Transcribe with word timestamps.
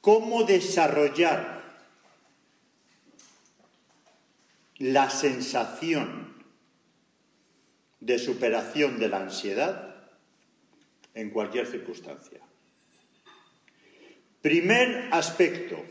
cómo 0.00 0.44
desarrollar 0.44 1.60
la 4.78 5.10
sensación 5.10 6.42
de 8.00 8.18
superación 8.18 8.98
de 8.98 9.08
la 9.08 9.18
ansiedad 9.18 10.08
en 11.14 11.30
cualquier 11.30 11.66
circunstancia. 11.66 12.40
Primer 14.40 15.08
aspecto, 15.12 15.84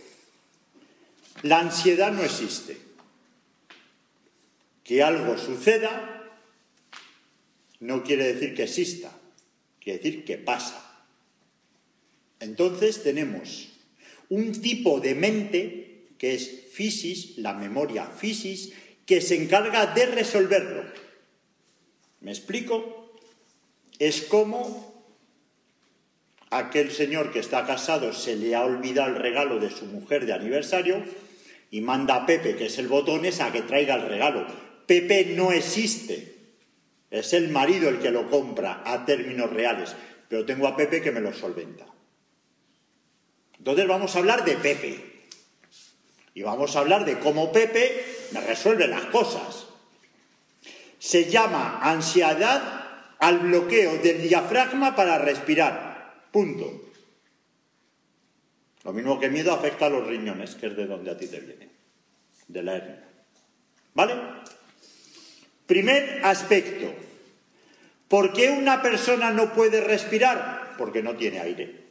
la 1.43 1.59
ansiedad 1.59 2.11
no 2.11 2.23
existe. 2.23 2.77
Que 4.83 5.03
algo 5.03 5.37
suceda 5.37 6.31
no 7.79 8.03
quiere 8.03 8.33
decir 8.33 8.55
que 8.55 8.63
exista, 8.63 9.11
quiere 9.79 9.99
decir 9.99 10.25
que 10.25 10.39
pasa. 10.39 11.05
Entonces 12.39 13.03
tenemos 13.03 13.78
un 14.29 14.61
tipo 14.61 14.99
de 14.99 15.15
mente 15.15 16.15
que 16.17 16.33
es 16.33 16.67
fisis, 16.71 17.37
la 17.37 17.53
memoria 17.53 18.05
fisis, 18.05 18.73
que 19.05 19.21
se 19.21 19.41
encarga 19.41 19.87
de 19.87 20.05
resolverlo. 20.05 20.83
¿Me 22.21 22.31
explico? 22.31 23.13
Es 23.97 24.21
como 24.21 24.89
aquel 26.51 26.91
señor 26.91 27.31
que 27.31 27.39
está 27.39 27.65
casado 27.65 28.13
se 28.13 28.35
le 28.35 28.55
ha 28.55 28.63
olvidado 28.63 29.09
el 29.09 29.21
regalo 29.21 29.59
de 29.59 29.69
su 29.69 29.85
mujer 29.85 30.25
de 30.25 30.33
aniversario 30.33 31.03
y 31.71 31.81
manda 31.81 32.15
a 32.15 32.25
Pepe, 32.25 32.55
que 32.55 32.65
es 32.65 32.77
el 32.79 32.87
botones, 32.87 33.41
a 33.41 33.51
que 33.51 33.61
traiga 33.61 33.95
el 33.95 34.07
regalo. 34.09 34.47
Pepe 34.85 35.33
no 35.35 35.51
existe. 35.51 36.35
Es 37.11 37.33
el 37.33 37.49
marido 37.49 37.89
el 37.89 37.99
que 37.99 38.11
lo 38.11 38.29
compra 38.29 38.81
a 38.85 39.05
términos 39.05 39.51
reales. 39.51 39.95
Pero 40.27 40.45
tengo 40.45 40.67
a 40.67 40.75
Pepe 40.75 41.01
que 41.01 41.11
me 41.11 41.21
lo 41.21 41.33
solventa. 41.33 41.85
Entonces 43.59 43.87
vamos 43.87 44.15
a 44.15 44.19
hablar 44.19 44.43
de 44.45 44.55
Pepe. 44.55 45.27
Y 46.33 46.41
vamos 46.41 46.75
a 46.75 46.79
hablar 46.79 47.05
de 47.05 47.19
cómo 47.19 47.51
Pepe 47.51 48.05
me 48.31 48.41
resuelve 48.41 48.87
las 48.87 49.05
cosas. 49.05 49.67
Se 50.97 51.29
llama 51.29 51.79
ansiedad 51.81 52.79
al 53.19 53.39
bloqueo 53.39 53.97
del 53.97 54.21
diafragma 54.27 54.95
para 54.95 55.17
respirar. 55.19 56.23
Punto. 56.31 56.85
Lo 58.85 58.93
mismo 58.93 59.19
que 59.19 59.29
miedo 59.29 59.53
afecta 59.53 59.87
a 59.87 59.89
los 59.89 60.07
riñones, 60.07 60.55
que 60.55 60.67
es 60.67 60.77
de 60.77 60.85
donde 60.85 61.11
a 61.11 61.17
ti 61.17 61.27
te 61.27 61.39
viene, 61.39 61.69
de 62.47 62.63
la 62.63 62.77
hernia. 62.77 63.03
¿Vale? 63.93 64.15
Primer 65.67 66.21
aspecto. 66.23 66.91
¿Por 68.07 68.33
qué 68.33 68.49
una 68.49 68.81
persona 68.81 69.31
no 69.31 69.53
puede 69.53 69.81
respirar? 69.81 70.75
Porque 70.77 71.03
no 71.03 71.15
tiene 71.15 71.39
aire. 71.39 71.88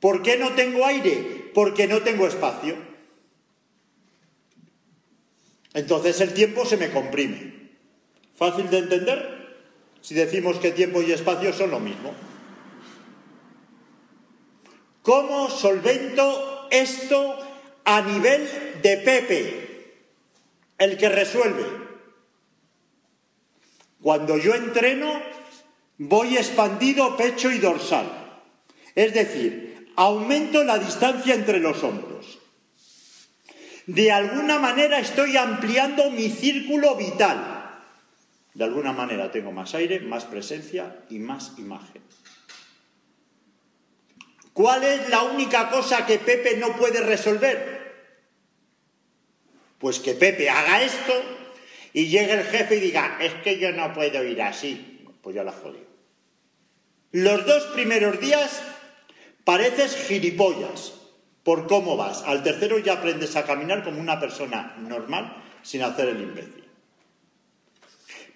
¿Por 0.00 0.22
qué 0.22 0.38
no 0.38 0.52
tengo 0.52 0.84
aire? 0.86 1.50
Porque 1.54 1.86
no 1.86 2.02
tengo 2.02 2.26
espacio. 2.26 2.76
Entonces 5.74 6.20
el 6.20 6.34
tiempo 6.34 6.64
se 6.64 6.76
me 6.76 6.90
comprime. 6.90 7.70
¿Fácil 8.34 8.70
de 8.70 8.78
entender? 8.78 9.40
Si 10.00 10.14
decimos 10.14 10.56
que 10.56 10.72
tiempo 10.72 11.02
y 11.02 11.12
espacio 11.12 11.52
son 11.52 11.70
lo 11.70 11.80
mismo. 11.80 12.14
¿Cómo 15.02 15.50
solvento 15.50 16.68
esto 16.70 17.38
a 17.84 18.00
nivel 18.02 18.48
de 18.82 18.96
Pepe, 18.98 19.94
el 20.78 20.96
que 20.96 21.08
resuelve? 21.08 21.66
Cuando 24.02 24.38
yo 24.38 24.54
entreno, 24.54 25.20
voy 25.98 26.36
expandido 26.36 27.16
pecho 27.16 27.50
y 27.50 27.58
dorsal. 27.58 28.40
Es 28.94 29.12
decir, 29.12 29.69
aumento 30.00 30.64
la 30.64 30.78
distancia 30.78 31.34
entre 31.34 31.60
los 31.60 31.84
hombros. 31.84 32.38
De 33.86 34.10
alguna 34.10 34.58
manera 34.58 34.98
estoy 34.98 35.36
ampliando 35.36 36.10
mi 36.10 36.30
círculo 36.30 36.96
vital. 36.96 37.82
De 38.54 38.64
alguna 38.64 38.94
manera 38.94 39.30
tengo 39.30 39.52
más 39.52 39.74
aire, 39.74 40.00
más 40.00 40.24
presencia 40.24 41.04
y 41.10 41.18
más 41.18 41.52
imagen. 41.58 42.00
¿Cuál 44.54 44.84
es 44.84 45.10
la 45.10 45.22
única 45.22 45.68
cosa 45.68 46.06
que 46.06 46.18
Pepe 46.18 46.56
no 46.56 46.76
puede 46.76 47.02
resolver? 47.02 48.08
Pues 49.78 49.98
que 49.98 50.14
Pepe 50.14 50.48
haga 50.48 50.82
esto 50.82 51.12
y 51.92 52.06
llegue 52.06 52.32
el 52.32 52.44
jefe 52.44 52.76
y 52.76 52.80
diga, 52.80 53.18
es 53.20 53.34
que 53.42 53.58
yo 53.58 53.70
no 53.72 53.92
puedo 53.92 54.24
ir 54.24 54.40
así. 54.40 55.04
Pues 55.20 55.36
ya 55.36 55.44
la 55.44 55.52
jodí. 55.52 55.84
Los 57.12 57.44
dos 57.44 57.64
primeros 57.74 58.18
días 58.18 58.62
pareces 59.44 59.96
gilipollas 59.96 60.94
por 61.42 61.66
cómo 61.66 61.96
vas. 61.96 62.22
Al 62.22 62.42
tercero 62.42 62.78
ya 62.78 62.94
aprendes 62.94 63.36
a 63.36 63.44
caminar 63.44 63.84
como 63.84 64.00
una 64.00 64.20
persona 64.20 64.76
normal 64.78 65.36
sin 65.62 65.82
hacer 65.82 66.08
el 66.08 66.20
imbécil. 66.20 66.64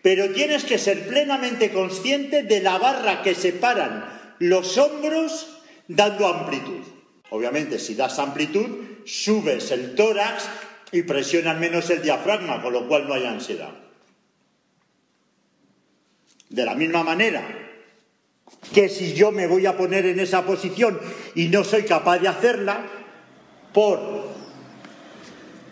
Pero 0.03 0.31
tienes 0.31 0.65
que 0.65 0.79
ser 0.79 1.09
plenamente 1.09 1.73
consciente 1.73 2.43
de 2.43 2.61
la 2.61 2.79
barra 2.79 3.23
que 3.23 3.35
separan 3.35 4.05
los 4.39 4.77
hombros 4.77 5.63
dando 5.89 6.27
amplitud. 6.27 6.83
Obviamente, 7.31 7.79
si 7.79 7.95
das 7.95 8.19
amplitud, 8.19 8.67
subes 9.07 9.71
el 9.71 9.95
tórax 9.95 10.49
y 10.93 11.03
presionas 11.03 11.59
menos 11.59 11.89
el 11.91 12.03
diafragma, 12.03 12.63
con 12.63 12.73
lo 12.73 12.87
cual 12.87 13.09
no 13.09 13.15
hay 13.15 13.25
ansiedad. 13.25 13.73
De 16.51 16.65
la 16.65 16.75
misma 16.75 17.03
manera 17.03 17.64
que 18.73 18.89
si 18.89 19.15
yo 19.15 19.31
me 19.31 19.47
voy 19.47 19.67
a 19.67 19.77
poner 19.77 20.07
en 20.07 20.21
esa 20.21 20.45
posición 20.45 20.99
y 21.35 21.49
no 21.49 21.65
soy 21.65 21.85
capaz 21.85 22.19
de 22.19 22.29
hacerla, 22.29 22.87
por 23.75 24.01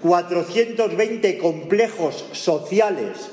420 0.03 1.39
complejos 1.39 2.27
sociales 2.33 3.31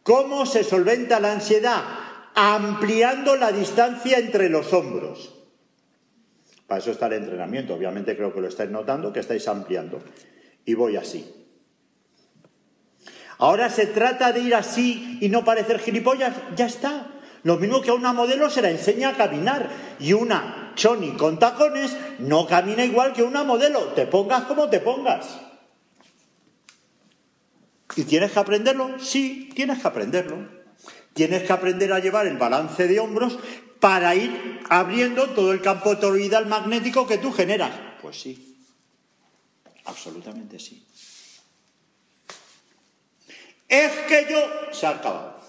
¿Cómo 0.04 0.46
se 0.46 0.66
solventa 0.66 1.22
la 1.22 1.32
ansiedad? 1.32 1.82
Ampliando 2.36 3.38
la 3.38 3.54
distancia 3.54 4.18
entre 4.18 4.50
los 4.50 4.74
hombros. 4.74 5.38
Para 6.68 6.82
eso 6.82 6.92
está 6.92 7.08
el 7.08 7.14
entrenamiento. 7.14 7.76
Obviamente 7.76 8.18
creo 8.18 8.34
que 8.34 8.42
lo 8.42 8.50
estáis 8.50 8.72
notando, 8.72 9.14
que 9.14 9.22
estáis 9.22 9.48
ampliando. 9.48 10.02
Y 10.66 10.74
voy 10.74 10.98
así. 10.98 11.34
Ahora 13.38 13.70
se 13.70 13.88
trata 13.88 14.34
de 14.34 14.42
ir 14.42 14.54
así 14.54 15.18
y 15.22 15.30
no 15.30 15.46
parecer 15.46 15.80
gilipollas. 15.80 16.36
Ya 16.58 16.66
está. 16.66 17.11
Lo 17.44 17.58
mismo 17.58 17.82
que 17.82 17.90
a 17.90 17.94
una 17.94 18.14
modelo 18.14 18.50
se 18.50 18.62
la 18.62 18.70
enseña 18.70 19.10
a 19.10 19.18
caminar. 19.18 19.70
Y 20.00 20.14
una 20.14 20.74
choni 20.76 21.12
con 21.14 21.40
tacones 21.40 21.96
no 22.20 22.48
camina 22.48 22.86
igual 22.86 23.14
que 23.14 23.24
una 23.24 23.44
modelo. 23.44 23.80
Te 23.94 24.06
pongas 24.06 24.44
como 24.44 24.70
te 24.70 24.80
pongas. 24.80 25.40
¿Y 27.96 28.04
tienes 28.04 28.32
que 28.32 28.40
aprenderlo? 28.40 29.00
Sí, 29.00 29.50
tienes 29.56 29.80
que 29.80 29.88
aprenderlo. 29.88 30.48
Tienes 31.14 31.44
que 31.44 31.54
aprender 31.54 31.92
a 31.92 32.00
llevar 32.00 32.28
el 32.28 32.38
balance 32.38 32.88
de 32.88 33.00
hombros 33.00 33.38
para 33.80 34.16
ir 34.16 34.62
abriendo 34.70 35.32
todo 35.32 35.52
el 35.52 35.62
campo 35.62 35.98
toroidal 35.98 36.46
magnético 36.46 37.06
que 37.08 37.18
tú 37.18 37.34
generas. 37.34 37.72
Pues 38.02 38.22
sí, 38.22 38.58
absolutamente 39.86 40.60
sí. 40.60 40.86
Es 43.68 43.92
que 44.08 44.28
yo 44.30 44.74
se 44.74 44.86
ha 44.86 44.92
acabado. 44.92 45.41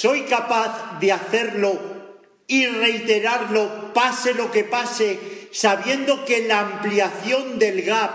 Soy 0.00 0.22
capaz 0.22 0.98
de 0.98 1.12
hacerlo 1.12 1.78
y 2.46 2.64
reiterarlo, 2.64 3.92
pase 3.92 4.32
lo 4.32 4.50
que 4.50 4.64
pase, 4.64 5.48
sabiendo 5.52 6.24
que 6.24 6.48
la 6.48 6.60
ampliación 6.60 7.58
del 7.58 7.82
gap 7.82 8.10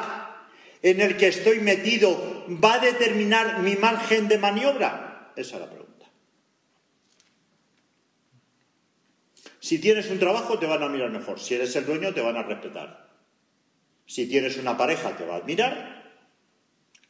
en 0.81 0.99
el 0.99 1.15
que 1.15 1.27
estoy 1.27 1.59
metido 1.59 2.43
va 2.47 2.73
a 2.73 2.79
determinar 2.79 3.59
mi 3.59 3.75
margen 3.75 4.27
de 4.27 4.39
maniobra? 4.39 5.31
Esa 5.35 5.57
es 5.57 5.61
la 5.61 5.69
pregunta. 5.69 6.07
Si 9.59 9.77
tienes 9.77 10.09
un 10.09 10.17
trabajo 10.17 10.57
te 10.57 10.65
van 10.65 10.81
a 10.81 10.89
mirar 10.89 11.11
mejor, 11.11 11.39
si 11.39 11.53
eres 11.53 11.75
el 11.75 11.85
dueño 11.85 12.15
te 12.15 12.21
van 12.21 12.37
a 12.37 12.41
respetar. 12.41 13.11
Si 14.07 14.25
tienes 14.25 14.57
una 14.57 14.75
pareja 14.75 15.15
te 15.15 15.23
va 15.23 15.35
a 15.35 15.37
admirar 15.37 16.15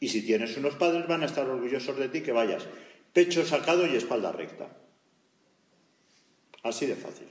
y 0.00 0.08
si 0.08 0.20
tienes 0.20 0.54
unos 0.58 0.74
padres 0.74 1.08
van 1.08 1.22
a 1.22 1.26
estar 1.26 1.48
orgullosos 1.48 1.96
de 1.96 2.10
ti 2.10 2.20
que 2.20 2.32
vayas 2.32 2.68
pecho 3.16 3.46
sacado 3.46 3.86
y 3.86 3.96
espalda 3.96 4.30
recta. 4.30 4.68
Así 6.62 6.84
de 6.84 6.96
fácil. 6.96 7.26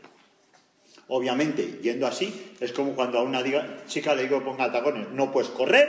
Obviamente, 1.10 1.78
yendo 1.84 2.08
así, 2.08 2.56
es 2.60 2.72
como 2.72 2.96
cuando 2.96 3.20
a 3.20 3.22
una 3.22 3.44
chica 3.86 4.16
le 4.16 4.24
digo 4.24 4.44
ponga 4.44 4.72
tacones. 4.72 5.12
No 5.12 5.32
puedes 5.32 5.52
correr, 5.52 5.88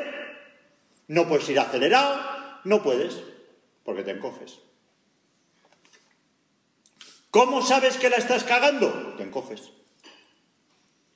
no 1.09 1.27
puedes 1.27 1.49
ir 1.49 1.59
acelerado, 1.59 2.21
no 2.65 2.83
puedes, 2.83 3.23
porque 3.85 4.03
te 4.03 4.11
encoges. 4.11 4.59
¿Cómo 7.31 7.63
sabes 7.63 7.97
que 7.97 8.11
la 8.11 8.17
estás 8.17 8.45
cagando? 8.45 9.15
Te 9.17 9.23
encoges. 9.23 9.71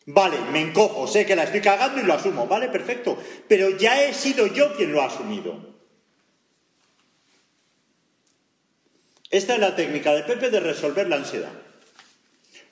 Vale, 0.06 0.40
me 0.52 0.62
encojo, 0.62 1.06
sé 1.06 1.26
que 1.26 1.36
la 1.36 1.42
estoy 1.42 1.60
cagando 1.60 2.00
y 2.00 2.04
lo 2.04 2.14
asumo. 2.14 2.46
Vale, 2.46 2.70
perfecto. 2.70 3.18
Pero 3.46 3.76
ya 3.76 4.02
he 4.02 4.14
sido 4.14 4.46
yo 4.46 4.74
quien 4.74 4.92
lo 4.92 5.02
ha 5.02 5.08
asumido. 5.08 5.79
Esta 9.30 9.54
es 9.54 9.60
la 9.60 9.76
técnica 9.76 10.12
de 10.12 10.24
Pepe 10.24 10.50
de 10.50 10.60
resolver 10.60 11.08
la 11.08 11.16
ansiedad. 11.16 11.52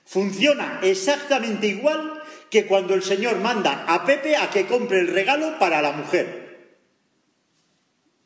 Funciona 0.04 0.80
exactamente 0.82 1.68
igual 1.68 2.22
que 2.50 2.66
cuando 2.66 2.94
el 2.94 3.02
Señor 3.02 3.36
manda 3.36 3.84
a 3.86 4.04
Pepe 4.04 4.36
a 4.36 4.50
que 4.50 4.66
compre 4.66 5.00
el 5.00 5.08
regalo 5.08 5.58
para 5.58 5.80
la 5.80 5.92
mujer. 5.92 6.48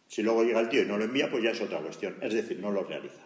Si 0.08 0.23
luego 0.23 0.44
llega 0.44 0.61
el 0.61 0.69
tío 0.69 0.82
y 0.82 0.87
no 0.87 0.96
lo 0.96 1.05
envía, 1.05 1.31
pues 1.31 1.43
ya 1.43 1.50
es 1.50 1.61
otra 1.61 1.79
cuestión. 1.79 2.17
Es 2.23 2.32
decir, 2.32 2.58
no 2.58 2.70
lo 2.70 2.84
realiza. 2.84 3.23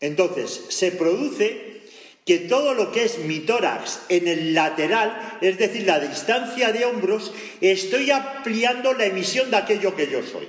Entonces, 0.00 0.66
se 0.68 0.92
produce 0.92 1.82
que 2.24 2.38
todo 2.38 2.74
lo 2.74 2.90
que 2.90 3.04
es 3.04 3.18
mi 3.18 3.40
tórax 3.40 4.02
en 4.08 4.26
el 4.26 4.54
lateral, 4.54 5.38
es 5.40 5.58
decir, 5.58 5.86
la 5.86 6.00
distancia 6.00 6.72
de 6.72 6.84
hombros, 6.86 7.32
estoy 7.60 8.10
ampliando 8.10 8.94
la 8.94 9.06
emisión 9.06 9.50
de 9.50 9.58
aquello 9.58 9.94
que 9.94 10.10
yo 10.10 10.22
soy. 10.22 10.48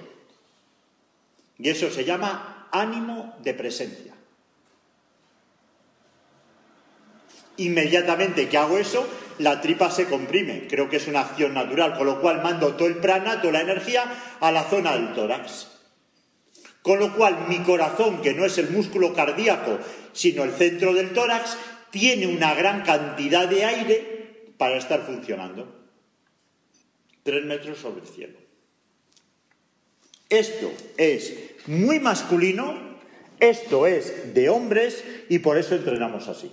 Y 1.57 1.69
eso 1.69 1.91
se 1.91 2.05
llama 2.05 2.54
ánimo 2.79 3.35
de 3.41 3.53
presencia. 3.53 4.13
Inmediatamente 7.57 8.49
que 8.49 8.57
hago 8.57 8.77
eso, 8.77 9.07
la 9.39 9.61
tripa 9.61 9.89
se 9.89 10.05
comprime. 10.05 10.67
Creo 10.67 10.89
que 10.89 10.97
es 10.97 11.07
una 11.07 11.21
acción 11.21 11.53
natural, 11.53 11.97
con 11.97 12.05
lo 12.05 12.21
cual 12.21 12.41
mando 12.43 12.75
todo 12.75 12.87
el 12.87 12.97
prana, 12.97 13.41
toda 13.41 13.53
la 13.53 13.61
energía 13.61 14.03
a 14.39 14.51
la 14.51 14.63
zona 14.63 14.93
del 14.93 15.13
tórax. 15.13 15.67
Con 16.81 16.99
lo 16.99 17.15
cual 17.15 17.47
mi 17.47 17.59
corazón, 17.59 18.21
que 18.21 18.33
no 18.33 18.45
es 18.45 18.57
el 18.57 18.69
músculo 18.69 19.13
cardíaco, 19.13 19.79
sino 20.13 20.43
el 20.43 20.51
centro 20.51 20.93
del 20.93 21.13
tórax, 21.13 21.57
tiene 21.91 22.27
una 22.27 22.53
gran 22.53 22.83
cantidad 22.83 23.47
de 23.47 23.65
aire 23.65 24.53
para 24.57 24.77
estar 24.77 25.01
funcionando. 25.01 25.87
Tres 27.23 27.43
metros 27.45 27.79
sobre 27.79 28.01
el 28.01 28.07
cielo. 28.07 28.44
Esto 30.29 30.71
es 30.97 31.33
muy 31.67 31.99
masculino, 31.99 32.75
esto 33.39 33.87
es 33.87 34.33
de 34.33 34.49
hombres 34.49 35.03
y 35.29 35.39
por 35.39 35.57
eso 35.57 35.75
entrenamos 35.75 36.27
así. 36.27 36.51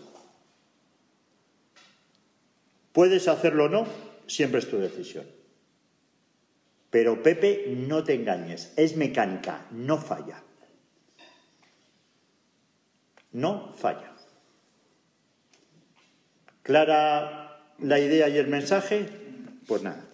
Puedes 2.93 3.29
hacerlo 3.29 3.65
o 3.65 3.69
no, 3.69 3.87
siempre 4.27 4.61
es 4.61 4.69
tu 4.69 4.79
decisión. 4.79 5.27
Pero 6.91 7.23
Pepe, 7.23 7.75
no 7.75 8.05
te 8.05 8.15
engañes, 8.15 8.75
es 8.77 8.97
mecánica, 8.97 9.67
no 9.71 9.97
falla. 9.97 10.43
No 13.33 13.73
falla. 13.73 14.13
¿Clara 16.63 17.73
la 17.79 17.99
idea 17.99 18.29
y 18.29 18.37
el 18.37 18.47
mensaje? 18.49 19.09
Pues 19.67 19.83
nada. 19.83 20.12